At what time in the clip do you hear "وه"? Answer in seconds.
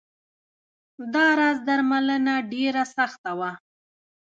3.39-3.51